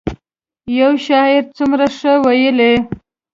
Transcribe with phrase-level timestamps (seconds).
[0.79, 2.73] یو شاعر څومره ښه ویلي.